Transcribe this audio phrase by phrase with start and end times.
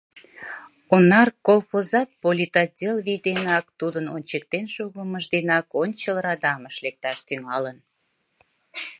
[0.95, 7.77] «Онар» колхозат политотдел вий денак, тудын ончыктен шогымыж денак ончыл радамыш лекташ тӱҥалын.